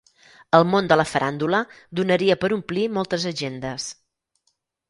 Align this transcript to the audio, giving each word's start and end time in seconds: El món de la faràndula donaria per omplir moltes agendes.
El 0.59 0.63
món 0.69 0.87
de 0.91 0.97
la 0.97 1.05
faràndula 1.09 1.59
donaria 2.01 2.39
per 2.45 2.51
omplir 2.57 2.89
moltes 2.97 3.29
agendes. 3.33 3.91